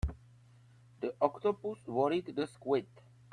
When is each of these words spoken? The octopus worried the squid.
The 1.01 1.13
octopus 1.21 1.77
worried 1.85 2.35
the 2.35 2.47
squid. 2.47 2.87